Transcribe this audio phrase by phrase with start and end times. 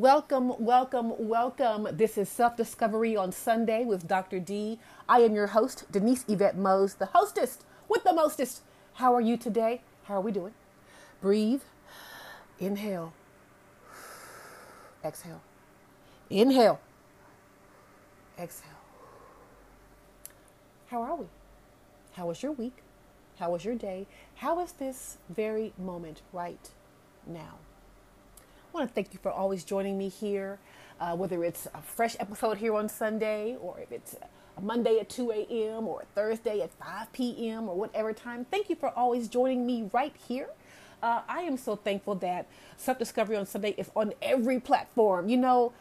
[0.00, 1.86] Welcome, welcome, welcome.
[1.92, 4.40] This is Self Discovery on Sunday with Dr.
[4.40, 4.78] D.
[5.06, 7.58] I am your host, Denise Yvette Mose, the hostess
[7.90, 8.62] with the mostest.
[8.94, 9.82] How are you today?
[10.04, 10.54] How are we doing?
[11.20, 11.60] Breathe.
[12.58, 13.12] Inhale.
[15.04, 15.42] Exhale.
[16.30, 16.80] Inhale.
[18.38, 18.70] Exhale.
[20.86, 21.26] How are we?
[22.12, 22.78] How was your week?
[23.38, 24.06] How was your day?
[24.36, 26.70] How is this very moment right
[27.26, 27.58] now?
[28.72, 30.58] I want to thank you for always joining me here,
[30.98, 34.16] uh, whether it's a fresh episode here on Sunday or if it's
[34.56, 35.86] a Monday at 2 a.m.
[35.86, 37.68] or a Thursday at 5 p.m.
[37.68, 38.46] or whatever time.
[38.46, 40.48] Thank you for always joining me right here.
[41.02, 42.46] Uh, I am so thankful that
[42.78, 45.28] Self Discovery on Sunday is on every platform.
[45.28, 45.74] You know,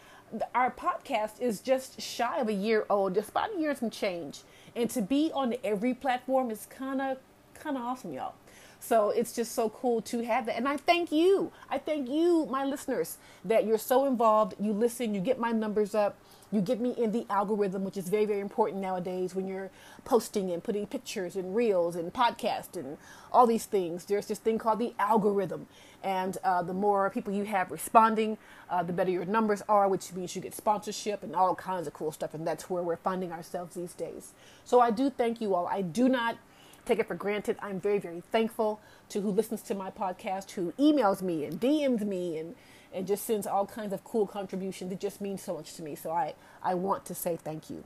[0.53, 4.41] our podcast is just shy of a year old, just about a year and change.
[4.75, 7.19] And to be on every platform is kind of
[7.53, 8.33] kind of awesome, y'all.
[8.81, 10.57] So it's just so cool to have that.
[10.57, 11.51] And I thank you.
[11.69, 14.55] I thank you, my listeners, that you're so involved.
[14.59, 16.17] You listen, you get my numbers up,
[16.51, 19.69] you get me in the algorithm, which is very, very important nowadays when you're
[20.03, 22.97] posting and putting pictures and reels and podcasts and
[23.31, 24.05] all these things.
[24.05, 25.67] There's this thing called the algorithm.
[26.03, 30.11] And uh, the more people you have responding, uh, the better your numbers are, which
[30.13, 32.33] means you get sponsorship and all kinds of cool stuff.
[32.33, 34.31] And that's where we're finding ourselves these days.
[34.65, 35.67] So I do thank you all.
[35.67, 36.37] I do not
[36.85, 37.57] take it for granted.
[37.61, 38.79] I'm very, very thankful
[39.09, 42.55] to who listens to my podcast, who emails me and DMs me and,
[42.93, 44.91] and just sends all kinds of cool contributions.
[44.91, 45.95] It just means so much to me.
[45.95, 47.83] So I, I want to say thank you.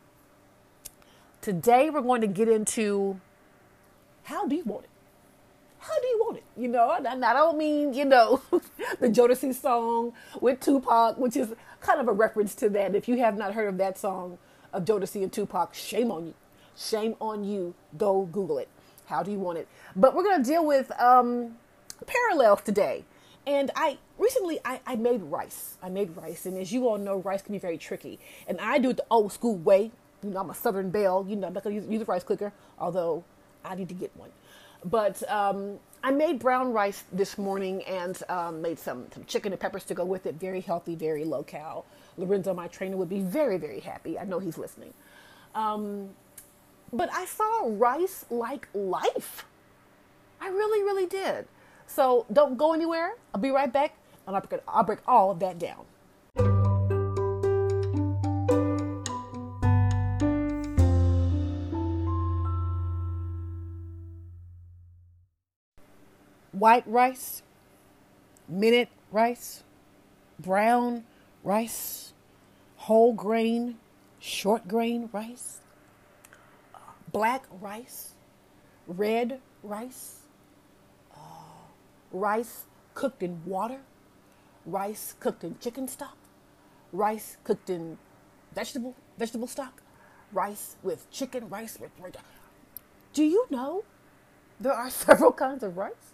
[1.41, 3.19] Today we're going to get into
[4.23, 4.89] how do you want it?
[5.79, 6.43] How do you want it?
[6.57, 8.41] You know, and I don't mean, you know,
[8.99, 12.95] the Jodeci song with Tupac, which is kind of a reference to that.
[12.95, 14.39] If you have not heard of that song
[14.73, 16.33] of Jodeci and Tupac, shame on you.
[16.75, 17.75] Shame on you.
[17.95, 18.67] Go Google it.
[19.05, 19.67] How do you want it?
[19.95, 21.55] But we're going to deal with um,
[22.05, 23.05] parallels today.
[23.47, 25.77] And I recently I, I made rice.
[25.81, 28.19] I made rice, and as you all know, rice can be very tricky.
[28.47, 29.91] And I do it the old school way.
[30.23, 31.25] You know, I'm a Southern belle.
[31.29, 33.23] You know, I'm not gonna use, use a rice cooker, although
[33.63, 34.31] I need to get one.
[34.83, 39.59] But um, I made brown rice this morning and um, made some, some chicken and
[39.59, 40.35] peppers to go with it.
[40.35, 41.85] Very healthy, very low cal.
[42.17, 44.17] Lorenzo, my trainer, would be very, very happy.
[44.17, 44.93] I know he's listening.
[45.53, 46.09] Um,
[46.95, 49.45] but I saw rice like life.
[50.39, 51.47] I really, really did.
[51.87, 53.15] So don't go anywhere.
[53.33, 55.85] I'll be right back and I'll break, I'll break all of that down.
[66.51, 67.43] White rice,
[68.47, 69.63] minute rice,
[70.39, 71.03] brown
[71.43, 72.13] rice,
[72.77, 73.75] whole grain,
[74.19, 75.59] short grain rice,
[77.15, 78.09] black rice,
[78.87, 80.23] red rice,
[81.15, 81.17] uh,
[82.11, 83.79] rice cooked in water,
[84.65, 86.17] rice cooked in chicken stock,
[86.91, 87.97] rice cooked in
[88.53, 89.81] vegetable vegetable stock,
[90.33, 91.91] rice with chicken, rice with.
[93.13, 93.85] Do you know
[94.59, 96.11] there are several kinds of rice?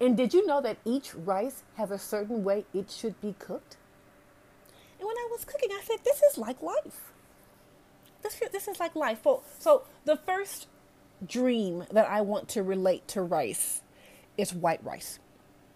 [0.00, 3.76] And did you know that each rice has a certain way it should be cooked?
[5.00, 7.11] And when I was cooking, I said, this is like life.
[8.22, 9.26] This, this is like life.
[9.58, 10.68] So, the first
[11.26, 13.82] dream that I want to relate to rice
[14.36, 15.18] is white rice.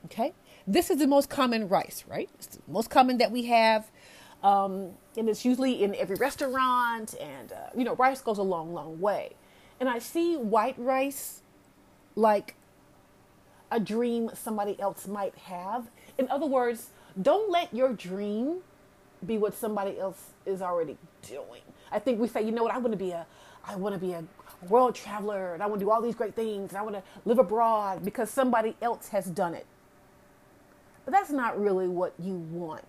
[0.06, 0.32] Okay?
[0.66, 2.28] This is the most common rice, right?
[2.34, 3.90] It's the most common that we have.
[4.42, 7.14] Um, and it's usually in every restaurant.
[7.20, 9.32] And, uh, you know, rice goes a long, long way.
[9.78, 11.42] And I see white rice
[12.14, 12.54] like
[13.70, 15.90] a dream somebody else might have.
[16.18, 16.90] In other words,
[17.20, 18.58] don't let your dream
[19.24, 21.62] be what somebody else is already doing.
[21.92, 23.26] I think we say, you know what, I want to be a
[23.64, 24.24] I want to be a
[24.68, 27.02] world traveler and I want to do all these great things and I want to
[27.24, 29.66] live abroad because somebody else has done it.
[31.04, 32.84] But that's not really what you want.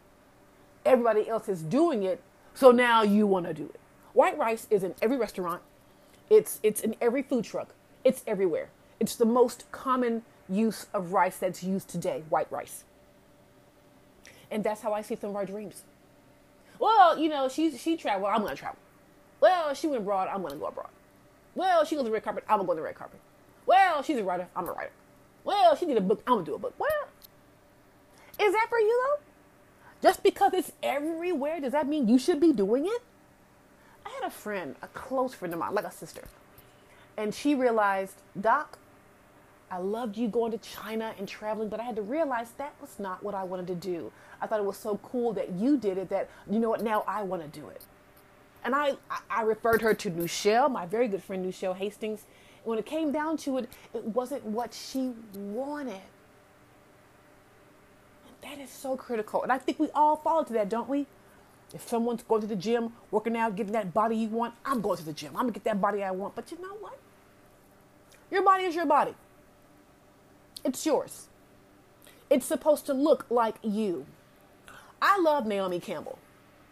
[0.85, 2.21] Everybody else is doing it,
[2.53, 3.79] so now you want to do it.
[4.13, 5.61] White rice is in every restaurant.
[6.29, 7.73] It's it's in every food truck.
[8.03, 8.69] It's everywhere.
[8.99, 12.83] It's the most common use of rice that's used today, white rice.
[14.49, 15.83] And that's how I see some of our dreams.
[16.79, 18.79] Well, you know, she she traveled, I'm gonna travel.
[19.39, 20.89] Well, she went abroad, I'm gonna go abroad.
[21.55, 23.19] Well, she goes to the red carpet, I'm gonna go to the red carpet.
[23.65, 24.91] Well, she's a writer, I'm a writer.
[25.43, 26.73] Well, she did a book, I'm gonna do a book.
[26.77, 27.07] Well,
[28.39, 29.23] is that for you though?
[30.09, 33.01] Just because it's everywhere, does that mean you should be doing it?
[34.05, 36.27] I had a friend, a close friend of mine, like a sister,
[37.17, 38.77] and she realized, Doc,
[39.69, 42.99] I loved you going to China and traveling, but I had to realize that was
[42.99, 44.11] not what I wanted to do.
[44.39, 47.03] I thought it was so cool that you did it that, you know what, now
[47.07, 47.83] I want to do it.
[48.67, 48.97] And I,
[49.31, 52.25] I referred her to Nushelle, my very good friend Nushelle Hastings.
[52.65, 56.01] When it came down to it, it wasn't what she wanted.
[58.41, 59.41] That is so critical.
[59.41, 61.05] And I think we all fall into that, don't we?
[61.73, 64.97] If someone's going to the gym, working out, getting that body you want, I'm going
[64.97, 65.29] to the gym.
[65.29, 66.35] I'm going to get that body I want.
[66.35, 66.99] But you know what?
[68.29, 69.15] Your body is your body.
[70.65, 71.29] It's yours.
[72.29, 74.05] It's supposed to look like you.
[75.01, 76.19] I love Naomi Campbell.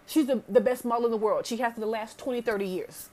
[0.07, 1.45] She's the, the best model in the world.
[1.45, 3.09] She has for the last 20, 30 years.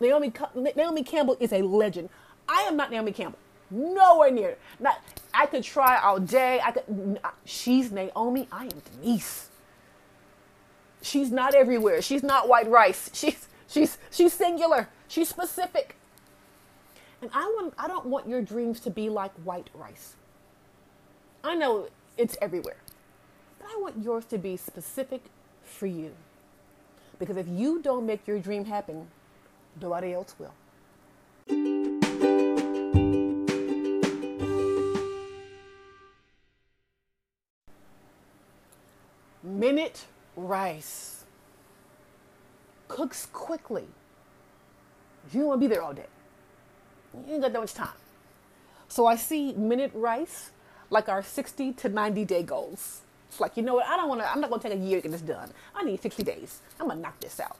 [0.00, 2.08] Naomi, Naomi Campbell is a legend.
[2.48, 3.38] I am not Naomi Campbell.
[3.70, 4.56] Nowhere near.
[4.80, 5.00] Not.
[5.32, 6.60] I could try all day.
[6.64, 7.20] I could.
[7.44, 8.48] She's Naomi.
[8.50, 9.48] I am Denise.
[11.02, 12.02] She's not everywhere.
[12.02, 13.10] She's not white rice.
[13.12, 14.88] She's she's she's singular.
[15.06, 15.94] She's specific.
[17.22, 17.74] And I want.
[17.78, 20.16] I don't want your dreams to be like white rice.
[21.44, 21.88] I know
[22.18, 22.76] it's everywhere,
[23.60, 25.22] but I want yours to be specific
[25.70, 26.12] for you.
[27.18, 29.06] Because if you don't make your dream happen,
[29.80, 30.54] nobody else will.
[39.42, 40.06] Minute
[40.36, 41.24] rice
[42.88, 43.86] cooks quickly.
[45.32, 46.06] You don't want to be there all day.
[47.26, 47.88] You ain't got that much time.
[48.88, 50.50] So I see minute rice
[50.90, 53.02] like our 60 to 90 day goals.
[53.30, 53.86] It's like, you know what?
[53.86, 55.50] I don't want to, I'm not going to take a year to get this done.
[55.74, 56.60] I need 60 days.
[56.80, 57.56] I'm going to knock this out.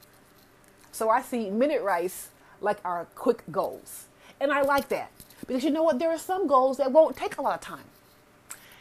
[0.91, 2.31] So I see minute rice
[2.61, 4.07] like our quick goals.
[4.41, 5.13] And I like that
[5.47, 6.01] because you know what?
[6.01, 7.85] There are some goals that won't take a lot of time.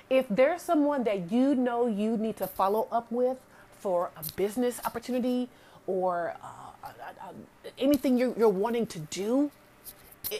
[0.10, 3.38] If there's someone that you know you need to follow up with
[3.80, 5.48] for a business opportunity
[5.86, 6.48] or uh,
[6.84, 6.88] uh,
[7.22, 7.32] uh,
[7.78, 9.52] anything you're, you're, wanting to do,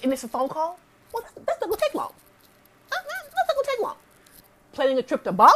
[0.04, 0.80] and it's a phone call,
[1.14, 2.14] well, that's not going to take long.
[2.90, 3.96] That's not going to take long.
[4.74, 5.54] Planning a trip to Bali,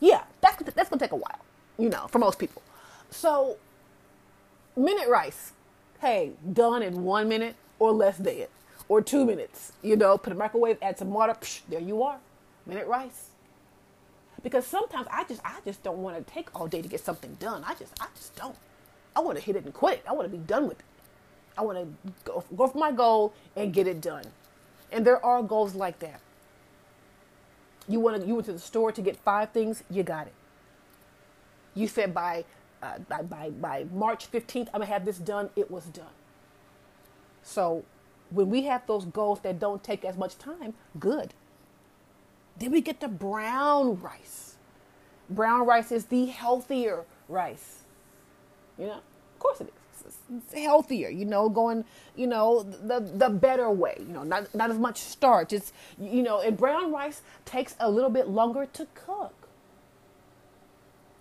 [0.00, 1.40] yeah, that's that's gonna take a while,
[1.78, 2.62] you know, for most people.
[3.10, 3.56] So,
[4.76, 5.52] minute rice,
[6.00, 8.46] hey, done in one minute or less than,
[8.88, 9.72] or two minutes.
[9.82, 12.18] You know, put a microwave, add some water, psh, there you are,
[12.66, 13.30] minute rice.
[14.42, 17.34] Because sometimes I just I just don't want to take all day to get something
[17.40, 17.64] done.
[17.66, 18.56] I just I just don't.
[19.14, 20.04] I want to hit it and quit it.
[20.06, 20.84] I want to be done with it.
[21.58, 24.24] I want to go, go for my goal and get it done.
[24.92, 26.20] And there are goals like that.
[27.88, 30.32] You want to, you went to the store to get five things, you got it.
[31.74, 32.44] You said by,
[32.82, 35.50] uh, by, by, by March 15th, I'm to have this done.
[35.56, 36.06] It was done.
[37.42, 37.84] So
[38.30, 41.34] when we have those goals that don't take as much time, good.
[42.58, 44.56] Then we get the brown rice.
[45.28, 47.82] Brown rice is the healthier rice.
[48.78, 49.85] You know, of course it is
[50.54, 54.78] healthier, you know, going, you know, the the better way, you know, not not as
[54.78, 55.52] much starch.
[55.52, 59.48] It's you know, and brown rice takes a little bit longer to cook.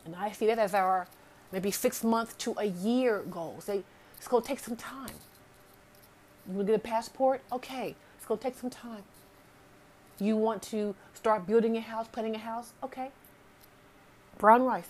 [0.06, 1.08] And I see that as our
[1.52, 3.66] maybe six months to a year goals.
[3.66, 3.84] They
[4.18, 5.16] it's gonna take some time.
[6.52, 7.42] You get a passport?
[7.52, 9.04] Okay, it's gonna take some time.
[10.20, 12.72] You want to start building a house, planning a house?
[12.84, 13.10] Okay.
[14.38, 14.90] Brown rice.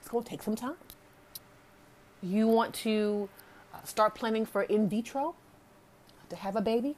[0.00, 0.76] It's gonna take some time
[2.22, 3.28] you want to
[3.74, 5.34] uh, start planning for in vitro
[6.28, 6.96] to have a baby,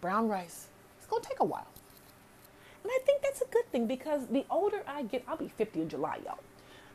[0.00, 0.68] brown rice.
[0.98, 1.66] It's going to take a while.
[2.82, 5.82] And I think that's a good thing because the older I get, I'll be 50
[5.82, 6.38] in July, y'all.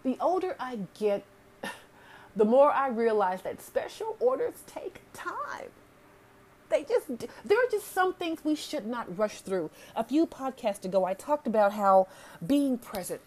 [0.03, 1.25] The older I get,
[2.35, 5.69] the more I realize that special orders take time.
[6.69, 7.09] They just,
[7.43, 9.69] there are just some things we should not rush through.
[9.93, 12.07] A few podcasts ago, I talked about how
[12.45, 13.19] being present,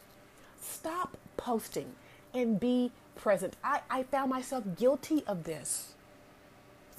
[0.58, 1.92] stop posting
[2.32, 3.56] and be present.
[3.62, 5.94] I, I found myself guilty of this.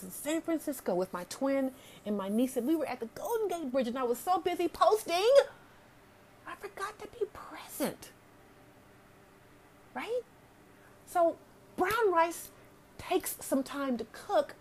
[0.02, 1.72] in San Francisco with my twin
[2.06, 4.40] and my niece, and we were at the Golden Gate Bridge, and I was so
[4.40, 5.30] busy posting,
[6.48, 8.10] I forgot to be present.
[9.94, 10.22] Right?
[11.08, 11.38] So,
[11.78, 12.50] brown rice
[12.98, 14.56] takes some time to cook,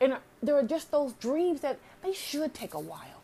[0.00, 3.22] and there are just those dreams that they should take a while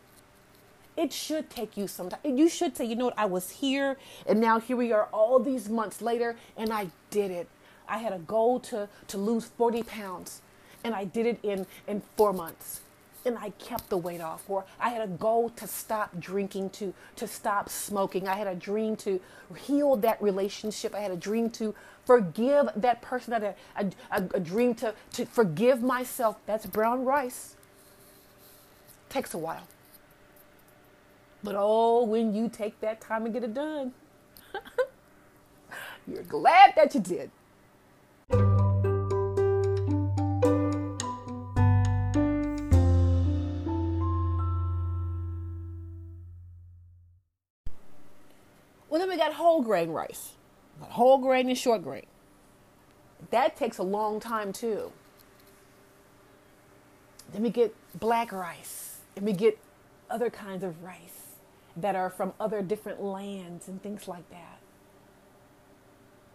[0.99, 2.19] it should take you some time.
[2.25, 5.39] You should say, you know what, I was here and now here we are all
[5.39, 7.47] these months later and I did it.
[7.89, 10.41] I had a goal to, to lose 40 pounds
[10.83, 12.81] and I did it in, in four months
[13.25, 14.49] and I kept the weight off.
[14.49, 18.27] Or I had a goal to stop drinking, to, to stop smoking.
[18.27, 19.19] I had a dream to
[19.57, 20.95] heal that relationship.
[20.95, 23.33] I had a dream to forgive that person.
[23.33, 26.37] I had a, a, a dream to, to forgive myself.
[26.45, 27.55] That's brown rice.
[29.09, 29.67] Takes a while.
[31.43, 33.93] But oh, when you take that time and get it done,
[36.07, 37.31] you're glad that you did.
[49.19, 50.33] Got whole grain rice,
[50.81, 52.05] whole grain and short grain.
[53.31, 54.91] That takes a long time too.
[57.31, 59.59] Then we get black rice, and we get
[60.09, 61.35] other kinds of rice
[61.75, 64.59] that are from other different lands and things like that.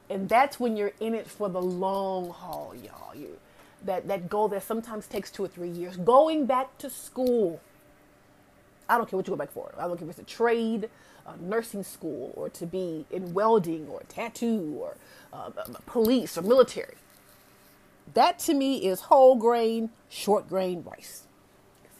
[0.08, 3.14] And that's when you're in it for the long haul, y'all.
[3.14, 3.38] You
[3.84, 5.96] that, that goal that sometimes takes two or three years.
[5.96, 7.60] Going back to school.
[8.88, 9.72] I don't care what you go back for.
[9.78, 10.88] I don't care if it's a trade,
[11.26, 14.96] a nursing school, or to be in welding, or tattoo, or
[15.32, 15.50] uh,
[15.86, 16.96] police, or military.
[18.12, 21.24] That to me is whole grain, short grain rice.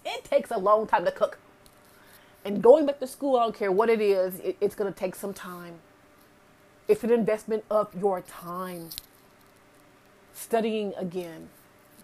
[0.04, 1.38] It takes a long time to cook.
[2.44, 4.98] And going back to school, I don't care what it is, it, it's going to
[4.98, 5.76] take some time.
[6.86, 8.90] It's an investment of your time.
[10.34, 11.48] Studying again,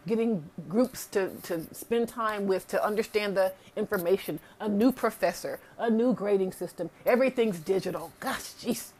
[0.06, 5.90] getting groups to, to spend time with to understand the information, a new professor, a
[5.90, 6.90] new grading system.
[7.04, 8.12] Everything's digital.
[8.20, 8.92] Gosh, jeez.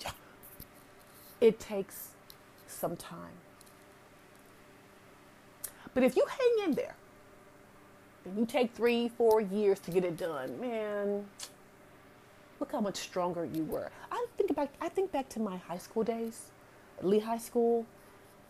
[1.40, 2.08] It takes
[2.66, 3.38] some time.
[5.94, 6.94] But if you hang in there,
[8.24, 11.24] and you take three, four years to get it done, man,
[12.60, 13.90] look how much stronger you were.
[14.12, 16.50] I think back I think back to my high school days,
[17.02, 17.86] Lee High School,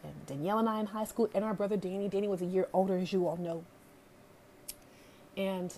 [0.03, 2.09] and Danielle and I in high school, and our brother Danny.
[2.09, 3.65] Danny was a year older, as you all know.
[5.37, 5.73] And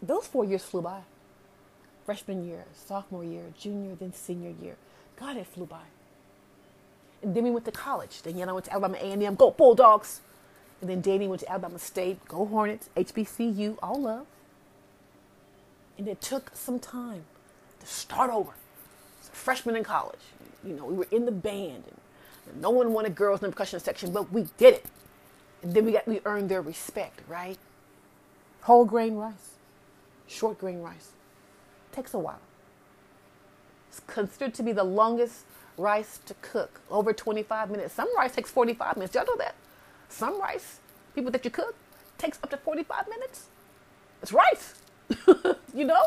[0.00, 1.00] those four years flew by.
[2.06, 4.76] Freshman year, sophomore year, junior, then senior year.
[5.18, 5.82] God, it flew by.
[7.22, 8.22] And then we went to college.
[8.22, 9.34] Danielle and I went to Alabama A&M.
[9.34, 10.20] Go Bulldogs!
[10.80, 12.24] And then Danny went to Alabama State.
[12.28, 12.88] Go Hornets!
[12.96, 14.26] HBCU, all love.
[15.98, 17.24] And it took some time
[17.80, 18.52] to start over.
[19.32, 20.20] Freshman in college,
[20.64, 21.96] you know, we were in the band and
[22.56, 24.86] no one wanted girls in the percussion section, but we did it.
[25.62, 27.58] And then we got we earned their respect, right?
[28.62, 29.54] Whole grain rice,
[30.26, 31.10] short grain rice.
[31.92, 32.40] Takes a while.
[33.88, 35.44] It's considered to be the longest
[35.76, 37.94] rice to cook, over 25 minutes.
[37.94, 39.14] Some rice takes 45 minutes.
[39.14, 39.54] Y'all know that?
[40.08, 40.80] Some rice,
[41.14, 41.74] people that you cook,
[42.18, 43.46] takes up to 45 minutes.
[44.22, 44.74] It's rice,
[45.74, 46.02] you know?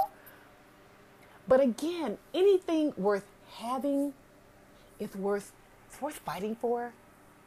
[1.48, 4.13] But again, anything worth having
[5.00, 5.51] is worth
[5.91, 6.93] it's worth fighting for.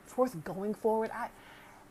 [0.06, 1.10] It's worth going forward.
[1.14, 1.28] I,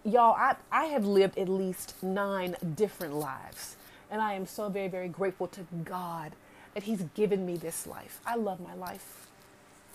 [0.03, 3.75] y'all, I, I have lived at least nine different lives.
[4.11, 6.33] And I am so very, very grateful to God
[6.75, 8.21] that He's given me this life.
[8.25, 9.25] I love my life.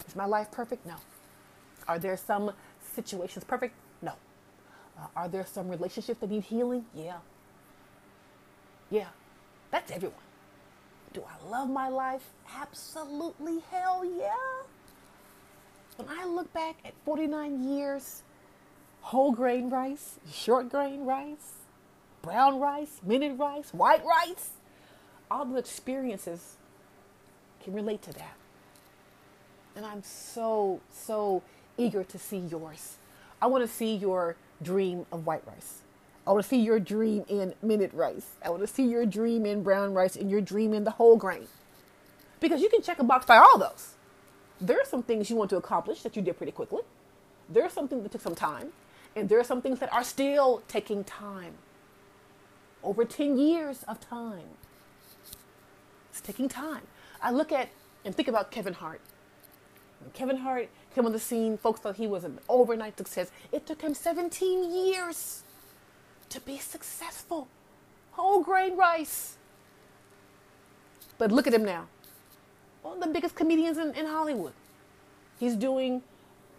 [0.09, 0.85] Is my life perfect?
[0.85, 0.97] No.
[1.87, 2.51] Are there some
[2.95, 3.75] situations perfect?
[4.03, 4.15] No.
[4.99, 6.87] Uh, are there some relationships that need healing?
[6.93, 7.19] Yeah.
[8.91, 9.09] Yeah.
[9.71, 10.19] That's everyone.
[11.13, 12.31] Do I love my life?
[12.61, 13.61] Absolutely.
[13.71, 14.35] Hell yeah.
[15.99, 18.23] When I look back at 49 years,
[19.01, 21.55] whole grain rice, short grain rice,
[22.23, 24.51] brown rice, minute rice, white rice,
[25.29, 26.55] all the experiences
[27.65, 28.37] can relate to that.
[29.75, 31.43] And I'm so, so
[31.77, 32.99] eager to see yours.
[33.43, 35.81] I want to see your dream of white rice.
[36.29, 38.37] I want to see your dream in minute rice.
[38.45, 41.17] I want to see your dream in brown rice and your dream in the whole
[41.17, 41.49] grain.
[42.39, 43.95] Because you can check a box by all those
[44.61, 46.83] there are some things you want to accomplish that you did pretty quickly.
[47.49, 48.73] There are some things that took some time.
[49.17, 51.55] And there are some things that are still taking time.
[52.83, 54.57] Over 10 years of time.
[56.11, 56.83] It's taking time.
[57.23, 57.69] I look at
[58.05, 59.01] and think about Kevin Hart.
[60.01, 63.31] When Kevin Hart came on the scene, folks thought he was an overnight success.
[63.51, 65.43] It took him 17 years
[66.29, 67.49] to be successful.
[68.13, 69.37] Whole grain rice.
[71.17, 71.89] But look at him now
[72.89, 74.53] one of the biggest comedians in, in Hollywood.
[75.39, 76.03] He's doing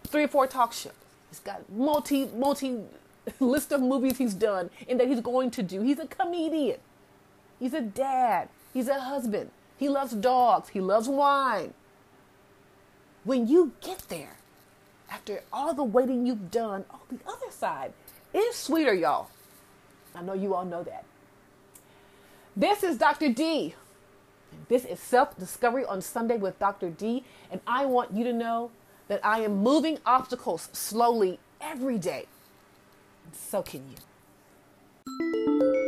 [0.06, 0.94] three or four talk shows.
[1.30, 2.80] He's got multi multi
[3.40, 5.82] list of movies he's done and that he's going to do.
[5.82, 6.80] He's a comedian.
[7.60, 8.50] He's a dad.
[8.74, 9.52] He's a husband.
[9.78, 10.70] He loves dogs.
[10.70, 11.74] He loves wine.
[13.24, 14.38] When you get there,
[15.10, 17.94] after all the waiting you've done, on the other side
[18.34, 19.30] is sweeter, y'all.
[20.16, 21.06] I know you all know that.
[22.56, 23.32] This is Dr.
[23.32, 23.76] D.
[24.68, 26.90] This is Self Discovery on Sunday with Dr.
[26.90, 28.72] D, and I want you to know
[29.08, 32.28] that I am moving obstacles slowly every day.
[33.34, 35.79] So can you.